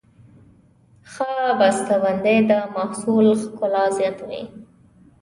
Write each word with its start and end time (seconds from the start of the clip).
ښه 1.11 1.31
بسته 1.59 1.95
بندي 2.03 2.37
د 2.49 2.51
محصول 2.75 3.27
ښکلا 3.41 3.85
زیاتوي. 3.97 4.43